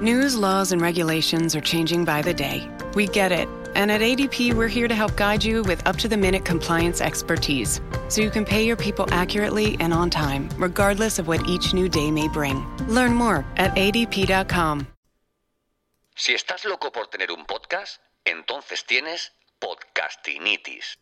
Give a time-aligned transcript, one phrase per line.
[0.00, 2.62] News, laws, and regulations are changing by the day.
[2.94, 3.48] We get it.
[3.74, 7.00] And at ADP, we're here to help guide you with up to the minute compliance
[7.00, 11.74] expertise so you can pay your people accurately and on time, regardless of what each
[11.74, 12.64] new day may bring.
[12.86, 14.86] Learn more at adp.com.
[16.14, 20.96] Si estás loco por tener un podcast, entonces tienes podcastinitis.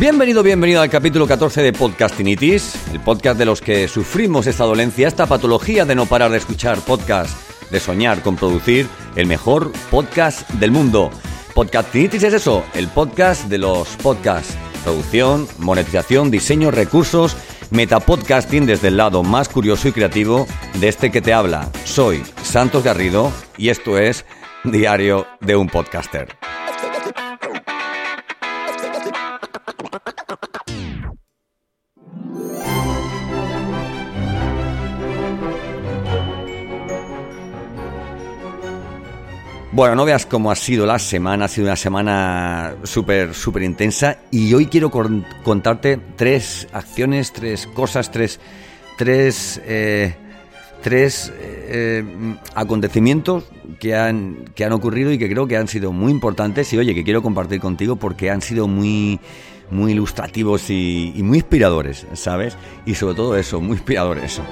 [0.00, 5.06] Bienvenido, bienvenido al capítulo 14 de Podcastinitis, el podcast de los que sufrimos esta dolencia,
[5.06, 7.36] esta patología de no parar de escuchar podcast,
[7.70, 11.10] de soñar con producir el mejor podcast del mundo.
[11.54, 14.56] Podcastinitis es eso, el podcast de los podcasts.
[14.84, 17.36] Producción, monetización, diseño, recursos,
[17.70, 20.46] metapodcasting desde el lado más curioso y creativo
[20.80, 21.68] de este que te habla.
[21.84, 24.24] Soy Santos Garrido y esto es
[24.64, 26.49] Diario de un Podcaster.
[39.80, 44.18] Bueno, no veas cómo ha sido la semana, ha sido una semana súper, súper intensa
[44.30, 48.40] y hoy quiero contarte tres acciones, tres cosas, tres,
[48.98, 50.14] tres, eh,
[50.82, 52.04] tres eh,
[52.54, 53.44] acontecimientos
[53.78, 56.94] que han, que han ocurrido y que creo que han sido muy importantes y oye,
[56.94, 59.18] que quiero compartir contigo porque han sido muy,
[59.70, 62.54] muy ilustrativos y, y muy inspiradores, ¿sabes?
[62.84, 64.42] Y sobre todo eso, muy inspiradores.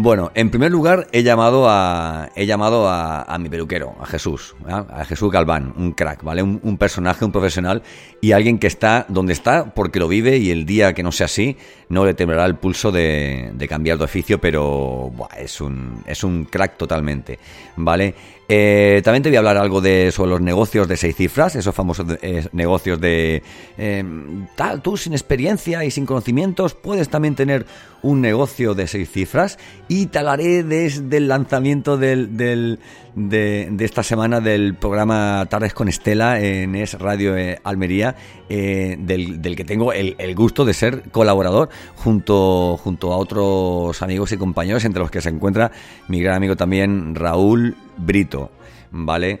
[0.00, 5.04] Bueno, en primer lugar he llamado a he llamado a, mi peluquero, a Jesús, a
[5.04, 6.40] Jesús Galván, un crack, ¿vale?
[6.40, 7.82] Un, personaje, un profesional
[8.20, 11.24] y alguien que está donde está porque lo vive y el día que no sea
[11.24, 11.56] así
[11.88, 16.76] no le temblará el pulso de, cambiar de oficio, pero es un es un crack
[16.76, 17.40] totalmente,
[17.74, 18.14] ¿vale?
[18.50, 21.74] Eh, también te voy a hablar algo de sobre los negocios de seis cifras, esos
[21.74, 23.42] famosos eh, negocios de
[23.76, 24.04] eh,
[24.56, 27.66] tal, tú sin experiencia y sin conocimientos puedes también tener
[28.00, 29.58] un negocio de seis cifras.
[29.86, 32.78] Y te hablaré desde el lanzamiento del, del
[33.14, 38.16] de, esta semana del programa Tardes con Estela en Es Radio Almería,
[38.48, 44.32] del, del, que tengo el, el, gusto de ser colaborador junto, junto a otros amigos
[44.32, 45.70] y compañeros, entre los que se encuentra
[46.06, 48.50] mi gran amigo también Raúl Brito,
[48.90, 49.40] ¿vale?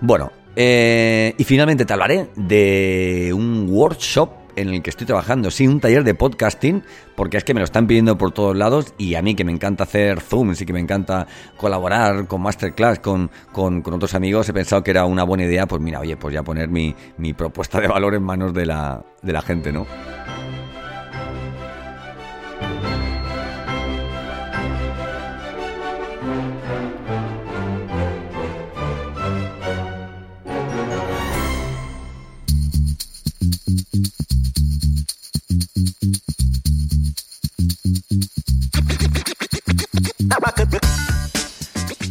[0.00, 5.66] Bueno, eh, y finalmente te hablaré de un workshop en el que estoy trabajando, sí,
[5.66, 6.82] un taller de podcasting,
[7.16, 9.52] porque es que me lo están pidiendo por todos lados y a mí que me
[9.52, 11.26] encanta hacer Zooms y que me encanta
[11.56, 15.66] colaborar con Masterclass, con, con, con, otros amigos, he pensado que era una buena idea,
[15.66, 19.02] pues mira, oye, pues ya poner mi, mi propuesta de valor en manos de la,
[19.22, 19.86] de la gente, ¿no?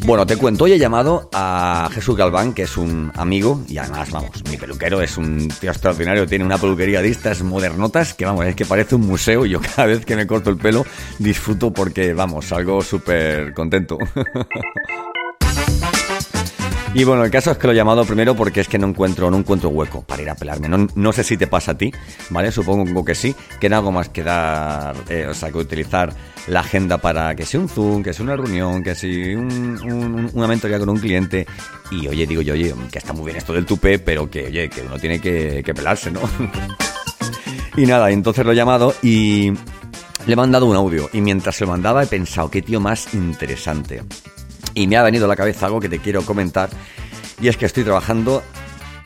[0.06, 4.12] Bueno, te cuento, hoy he llamado a Jesús Galván, que es un amigo, y además,
[4.12, 8.46] vamos, mi peluquero es un tío extraordinario, tiene una peluquería de estas modernotas, que vamos,
[8.46, 10.86] es que parece un museo, y yo cada vez que me corto el pelo
[11.20, 13.98] disfruto porque, vamos, salgo súper contento.
[16.96, 19.32] Y bueno, el caso es que lo he llamado primero porque es que no encuentro,
[19.32, 20.70] no encuentro hueco para ir a pelarme.
[20.70, 21.92] No, no sé si te pasa a ti,
[22.30, 22.52] ¿vale?
[22.52, 26.14] Supongo que sí, que no hago más que dar, eh, o sea, que utilizar
[26.46, 29.10] la agenda para que sea un Zoom, que sea una reunión, que sea
[29.40, 31.48] un, una mentoría con un cliente.
[31.90, 34.70] Y oye, digo yo, oye, que está muy bien esto del tupe, pero que, oye,
[34.70, 36.22] que uno tiene que, que pelarse, ¿no?
[37.76, 39.50] y nada, entonces lo he llamado y
[40.28, 41.10] le he mandado un audio.
[41.12, 44.04] Y mientras se lo mandaba he pensado, qué tío más interesante
[44.74, 46.70] y me ha venido a la cabeza algo que te quiero comentar
[47.42, 48.44] y es que estoy trabajando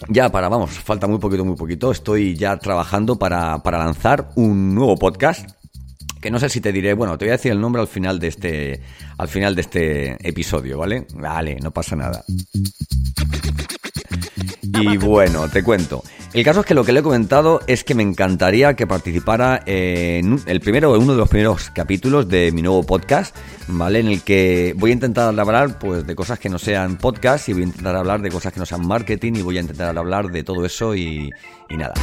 [0.09, 4.75] ya para, vamos, falta muy poquito, muy poquito, estoy ya trabajando para, para lanzar un
[4.75, 5.49] nuevo podcast
[6.21, 8.19] que no sé si te diré, bueno, te voy a decir el nombre al final
[8.19, 8.81] de este
[9.17, 11.07] al final de este episodio, ¿vale?
[11.15, 12.23] Vale, no pasa nada.
[14.79, 16.03] Y bueno, te cuento.
[16.37, 19.63] El caso es que lo que le he comentado es que me encantaría que participara
[19.65, 23.35] en el primero uno de los primeros capítulos de mi nuevo podcast,
[23.67, 24.01] ¿vale?
[24.01, 27.53] En el que voy a intentar hablar pues de cosas que no sean podcast y
[27.53, 30.27] voy a intentar hablar de cosas que no sean marketing y voy a intentar hablar
[30.27, 31.31] de todo eso y
[31.71, 31.95] nada.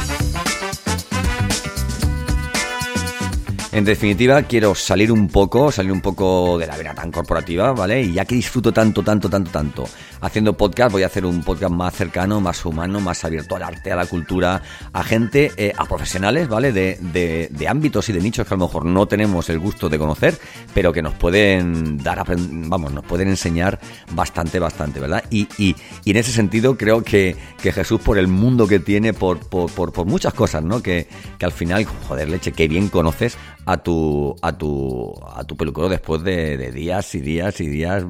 [3.75, 8.03] En definitiva, quiero salir un poco, salir un poco de la vida tan corporativa, ¿vale?
[8.03, 9.85] Y ya que disfruto tanto, tanto, tanto, tanto
[10.21, 13.91] haciendo podcast, voy a hacer un podcast más cercano, más humano, más abierto al arte,
[13.91, 14.61] a la cultura,
[14.93, 16.71] a gente, eh, a profesionales, ¿vale?
[16.71, 19.97] De, de, ámbitos y de nichos que a lo mejor no tenemos el gusto de
[19.99, 20.37] conocer,
[20.73, 23.79] pero que nos pueden dar, vamos, nos pueden enseñar
[24.13, 25.23] bastante, bastante, ¿verdad?
[25.29, 25.75] Y, y,
[26.05, 29.69] y en ese sentido creo que, que, Jesús, por el mundo que tiene, por, por,
[29.69, 30.81] por, por muchas cosas, ¿no?
[30.81, 31.07] Que,
[31.37, 35.89] que al final, joder, leche, que bien conoces a tu, a tu, a tu peluquero
[35.89, 38.05] después de, días y días y días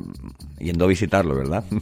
[0.59, 1.63] yendo a visitarlo, ¿verdad?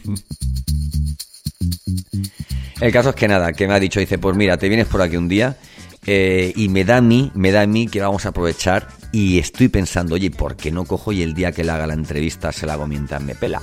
[2.81, 5.01] El caso es que nada, que me ha dicho, dice, pues mira, te vienes por
[5.01, 5.57] aquí un día
[6.05, 9.39] eh, y me da a mí, me da a mí que vamos a aprovechar y
[9.39, 12.51] estoy pensando, oye, ¿por qué no cojo y el día que le haga la entrevista
[12.51, 13.61] se la hago mientras me pela?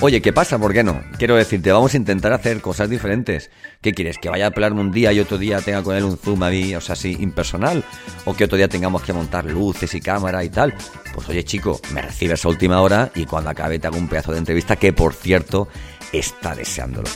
[0.00, 0.58] Oye, ¿qué pasa?
[0.58, 1.00] ¿Por qué no?
[1.18, 3.50] Quiero decirte, vamos a intentar hacer cosas diferentes.
[3.80, 4.18] ¿Qué quieres?
[4.18, 6.50] ¿Que vaya a pelarme un día y otro día tenga con él un zoom a
[6.50, 7.84] mí, o sea, así, impersonal?
[8.24, 10.74] ¿O que otro día tengamos que montar luces y cámara y tal?
[11.14, 14.32] Pues oye, chico, me recibes a última hora y cuando acabe te hago un pedazo
[14.32, 15.68] de entrevista que, por cierto,
[16.12, 17.08] está deseándolo.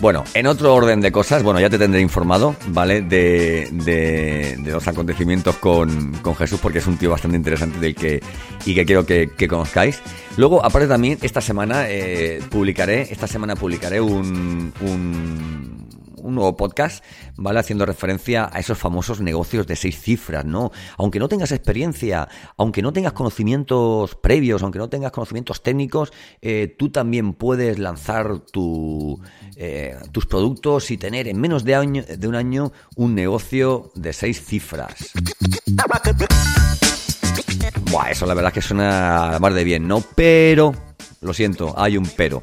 [0.00, 3.02] Bueno, en otro orden de cosas, bueno, ya te tendré informado, ¿vale?
[3.02, 8.22] De, de, los acontecimientos con, con, Jesús, porque es un tío bastante interesante del que,
[8.64, 10.00] y que quiero que, que conozcáis.
[10.36, 15.88] Luego, aparte también, esta semana eh, publicaré, esta semana publicaré un, un
[16.22, 17.04] un nuevo podcast,
[17.36, 17.60] ¿vale?
[17.60, 20.70] Haciendo referencia a esos famosos negocios de seis cifras, ¿no?
[20.96, 26.12] Aunque no tengas experiencia, aunque no tengas conocimientos previos, aunque no tengas conocimientos técnicos,
[26.42, 29.20] eh, tú también puedes lanzar tu,
[29.56, 34.12] eh, tus productos y tener en menos de, año, de un año un negocio de
[34.12, 34.94] seis cifras.
[37.90, 40.02] Buah, eso la verdad es que suena más de bien, ¿no?
[40.14, 40.74] Pero,
[41.20, 42.42] lo siento, hay un pero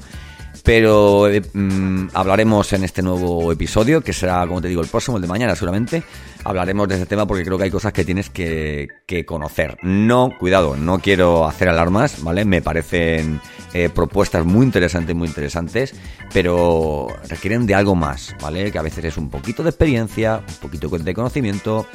[0.65, 5.17] pero eh, mm, hablaremos en este nuevo episodio, que será, como te digo, el próximo,
[5.17, 6.03] el de mañana seguramente.
[6.43, 8.87] Hablaremos de ese tema porque creo que hay cosas que tienes que,
[9.25, 9.77] conocer.
[9.83, 12.45] No, cuidado, no quiero hacer alarmas, ¿vale?
[12.45, 13.39] Me parecen
[13.73, 15.93] eh, propuestas muy interesantes, muy interesantes,
[16.33, 18.71] pero requieren de algo más, ¿vale?
[18.71, 21.87] Que a veces es un poquito de experiencia, un poquito de conocimiento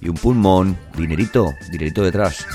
[0.00, 2.46] y un pulmón, dinerito, dinerito detrás.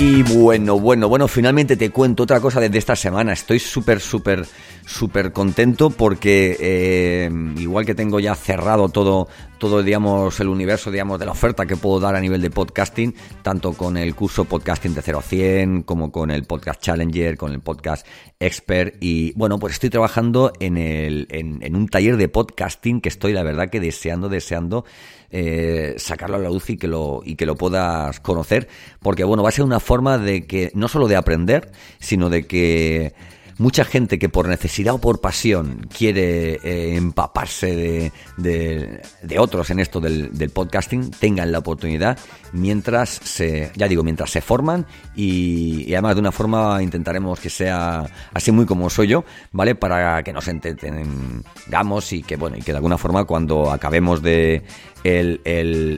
[0.00, 3.32] Y bueno, bueno, bueno, finalmente te cuento otra cosa desde esta semana.
[3.32, 4.46] Estoy súper, súper,
[4.86, 9.26] súper contento porque eh, igual que tengo ya cerrado todo,
[9.58, 13.12] todo, digamos, el universo, digamos, de la oferta que puedo dar a nivel de podcasting,
[13.42, 17.50] tanto con el curso Podcasting de 0 a 100, como con el Podcast Challenger, con
[17.50, 18.06] el Podcast
[18.38, 18.94] Expert.
[19.00, 23.32] Y bueno, pues estoy trabajando en, el, en, en un taller de podcasting que estoy,
[23.32, 24.84] la verdad, que deseando, deseando
[25.30, 28.66] eh, sacarlo a la luz y que lo y que lo puedas conocer
[29.00, 32.46] porque bueno va a ser una forma de que no solo de aprender sino de
[32.46, 33.14] que
[33.58, 39.80] mucha gente que por necesidad o por pasión quiere eh, empaparse de, de, otros en
[39.80, 42.18] esto del, podcasting tengan la oportunidad
[42.52, 44.86] mientras se, ya digo, mientras se forman
[45.16, 49.74] y, además de una forma intentaremos que sea así muy como soy yo, ¿vale?
[49.74, 54.62] Para que nos entretengamos y que, bueno, y que de alguna forma cuando acabemos de
[55.04, 55.40] el,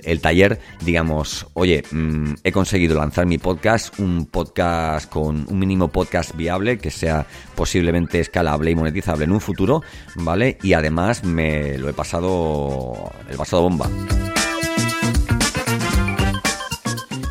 [0.04, 5.88] el, taller, digamos, oye, mm, he conseguido lanzar mi podcast, un podcast con un mínimo
[5.88, 9.82] podcast viable que sea posiblemente escalable y monetizable en un futuro,
[10.16, 10.58] ¿vale?
[10.62, 13.88] Y además me lo he pasado, el pasado bomba.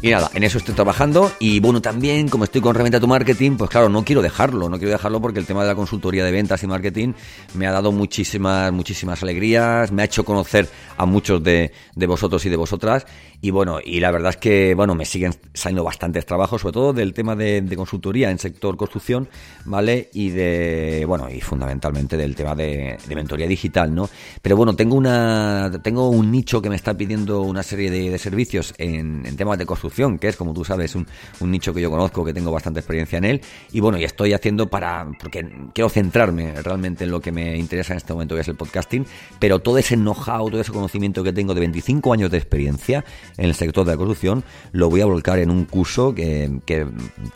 [0.02, 3.58] Y nada, en eso estoy trabajando y bueno, también como estoy con Reventa tu Marketing,
[3.58, 6.32] pues claro, no quiero dejarlo, no quiero dejarlo porque el tema de la consultoría de
[6.32, 7.12] ventas y marketing
[7.56, 12.46] me ha dado muchísimas, muchísimas alegrías, me ha hecho conocer a muchos de, de vosotros
[12.46, 13.06] y de vosotras
[13.42, 16.94] y bueno, y la verdad es que, bueno, me siguen saliendo bastantes trabajos, sobre todo
[16.94, 19.30] del tema de, consultoría en sector construcción,
[19.64, 20.10] ¿vale?
[20.14, 24.10] Y de, bueno, y fundamentalmente del tema de, mentoría digital, ¿no?
[24.42, 28.74] Pero bueno, tengo una, tengo un nicho que me está pidiendo una serie de, servicios
[28.78, 31.06] en, en temas de construcción que es, como tú sabes, un,
[31.42, 33.42] nicho que yo conozco, que tengo bastante experiencia en él.
[33.72, 37.94] Y bueno, y estoy haciendo para, porque quiero centrarme realmente en lo que me interesa
[37.94, 39.06] en este momento, que es el podcasting,
[39.40, 43.04] pero todo ese know-how, todo ese conocimiento que tengo de 25 años de experiencia
[43.38, 46.86] en el sector de la construcción, lo voy a volcar en un curso que, que,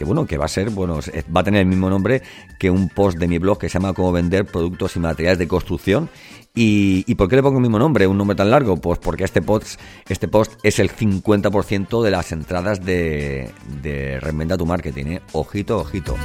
[0.05, 0.99] bueno, que va a ser, bueno,
[1.35, 2.21] va a tener el mismo nombre
[2.59, 5.47] que un post de mi blog que se llama Cómo vender productos y materiales de
[5.47, 6.09] construcción
[6.55, 8.77] ¿Y, por qué le pongo el mismo nombre, un nombre tan largo?
[8.77, 13.49] Pues porque este post, este post es el 50% de las entradas de,
[13.81, 15.05] de Reinventa tu Marketing.
[15.05, 15.21] ¿eh?
[15.31, 16.17] Ojito, ojito.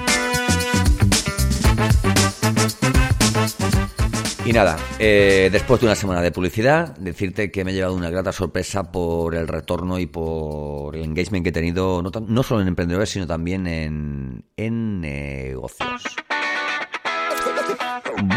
[4.45, 8.11] Y nada, eh, después de una semana de publicidad, decirte que me he llevado una
[8.11, 12.63] grata sorpresa por el retorno y por el engagement que he tenido, no, no solo
[12.63, 16.03] en emprendedores, sino también en, en negocios.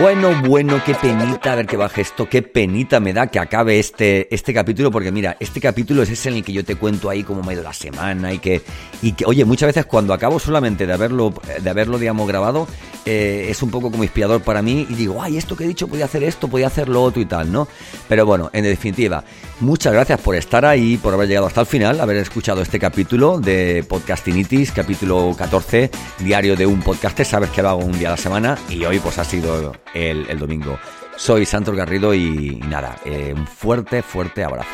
[0.01, 3.77] Bueno, bueno, qué penita, a ver que baje esto, qué penita me da que acabe
[3.77, 7.07] este, este capítulo, porque mira, este capítulo es ese en el que yo te cuento
[7.07, 8.63] ahí cómo me ha ido la semana y que,
[9.03, 12.67] y que oye, muchas veces cuando acabo solamente de haberlo, de haberlo digamos, grabado,
[13.05, 15.87] eh, es un poco como inspirador para mí y digo, ay, esto que he dicho,
[15.87, 17.67] podía hacer esto, podía hacer lo otro y tal, ¿no?
[18.09, 19.23] Pero bueno, en definitiva,
[19.59, 23.39] muchas gracias por estar ahí, por haber llegado hasta el final, haber escuchado este capítulo
[23.39, 28.11] de Podcastinitis, capítulo 14, diario de un podcaster, sabes que lo hago un día a
[28.11, 30.79] la semana y hoy pues ha sido el, el domingo.
[31.17, 34.69] Soy Santos Garrido y, nada, eh, un fuerte, fuerte abrazo.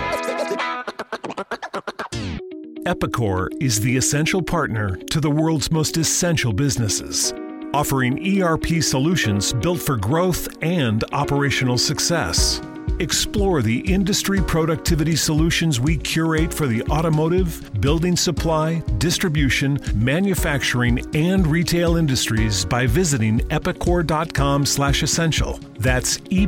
[2.86, 7.34] Epicor is the essential partner to the world's most essential businesses,
[7.74, 12.62] offering ERP solutions built for growth and operational success.
[13.00, 21.46] Explore the industry productivity solutions we curate for the automotive, building supply, distribution, manufacturing, and
[21.46, 25.60] retail industries by visiting epicor.com/essential.
[25.80, 26.48] That's e